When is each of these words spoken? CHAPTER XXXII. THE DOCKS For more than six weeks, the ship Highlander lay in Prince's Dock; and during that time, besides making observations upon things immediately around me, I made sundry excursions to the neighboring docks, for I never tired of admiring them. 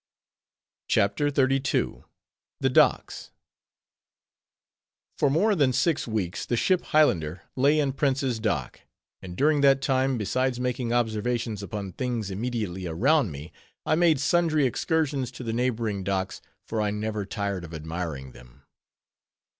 CHAPTER 0.87 1.29
XXXII. 1.29 2.05
THE 2.59 2.69
DOCKS 2.71 3.29
For 5.19 5.29
more 5.29 5.53
than 5.53 5.71
six 5.73 6.07
weeks, 6.07 6.43
the 6.47 6.57
ship 6.57 6.81
Highlander 6.85 7.43
lay 7.55 7.77
in 7.77 7.93
Prince's 7.93 8.39
Dock; 8.39 8.81
and 9.21 9.37
during 9.37 9.61
that 9.61 9.79
time, 9.79 10.17
besides 10.17 10.59
making 10.59 10.91
observations 10.91 11.61
upon 11.61 11.91
things 11.93 12.31
immediately 12.31 12.87
around 12.87 13.29
me, 13.31 13.51
I 13.85 13.93
made 13.93 14.19
sundry 14.19 14.65
excursions 14.65 15.29
to 15.33 15.43
the 15.43 15.53
neighboring 15.53 16.03
docks, 16.03 16.41
for 16.65 16.81
I 16.81 16.89
never 16.89 17.23
tired 17.23 17.63
of 17.63 17.71
admiring 17.71 18.31
them. 18.31 18.63